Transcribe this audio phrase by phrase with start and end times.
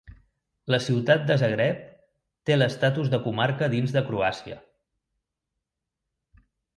[0.75, 1.83] La ciutat de Zagreb
[2.49, 4.57] té l'estatus de comarca dins de Croàcia.